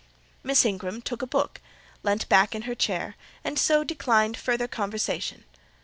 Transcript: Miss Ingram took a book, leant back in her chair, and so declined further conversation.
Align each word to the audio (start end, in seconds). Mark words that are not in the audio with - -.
Miss 0.41 0.65
Ingram 0.65 1.03
took 1.03 1.21
a 1.21 1.27
book, 1.27 1.61
leant 2.01 2.27
back 2.27 2.55
in 2.55 2.63
her 2.63 2.73
chair, 2.73 3.13
and 3.43 3.59
so 3.59 3.83
declined 3.83 4.35
further 4.35 4.67
conversation. 4.67 5.43